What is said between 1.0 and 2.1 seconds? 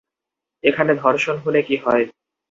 ধর্ষণ হলে কী হয়?’